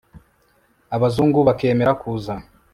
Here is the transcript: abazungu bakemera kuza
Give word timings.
abazungu 0.95 1.39
bakemera 1.47 1.91
kuza 2.01 2.33